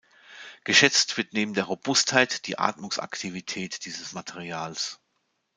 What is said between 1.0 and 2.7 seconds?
wird neben der Robustheit die